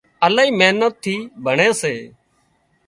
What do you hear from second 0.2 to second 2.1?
الاهي محنت ٿِي ڀڻي سي